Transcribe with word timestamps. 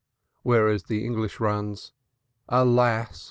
Whereof 0.43 0.87
the 0.87 1.05
English 1.05 1.39
runs: 1.39 1.91
Alas! 2.49 3.11